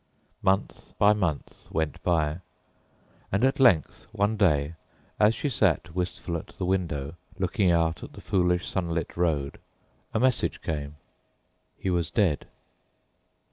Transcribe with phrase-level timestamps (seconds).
[0.41, 2.39] Month by month went by,
[3.31, 4.73] and at length one day,
[5.19, 9.59] as she sat wistful at the window, looking out at the foolish sunlit road,
[10.11, 10.95] a message came.
[11.77, 12.47] He was dead.